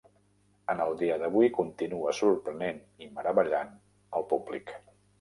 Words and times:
En 0.73 0.79
el 0.85 0.93
dia 1.01 1.17
d'avui, 1.25 1.51
continua 1.59 2.15
sorprenent 2.23 2.83
i 3.07 3.13
meravellant 3.21 3.81
el 4.21 4.29
públic. 4.35 4.79